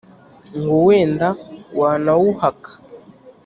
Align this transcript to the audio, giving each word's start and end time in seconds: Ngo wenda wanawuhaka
Ngo 0.59 0.75
wenda 0.87 1.27
wanawuhaka 1.79 2.71